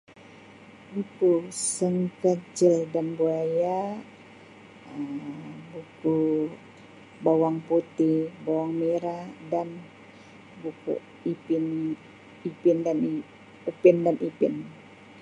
Buku 0.93 1.31
Sang 1.73 1.97
Kancil 2.21 2.79
dan 2.93 3.07
Buaya, 3.17 3.79
Um 4.97 5.13
buku 5.71 6.19
Bawang 7.23 7.59
Putih 7.67 8.19
Bawang 8.45 8.73
Merah, 8.81 9.23
dan 9.51 9.67
buku 10.61 10.93
Ipin-Ipin 11.31 12.77
dan- 12.85 13.25
Upin 13.69 13.97
dan 14.05 14.15
Ipin. 14.27 14.53